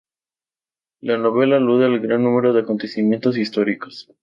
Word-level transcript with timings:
La 1.01 1.15
novela 1.19 1.57
alude 1.57 1.85
a 1.85 1.89
un 1.89 2.01
gran 2.01 2.23
número 2.23 2.53
de 2.53 2.61
acontecimientos 2.61 3.37
históricos. 3.37 4.11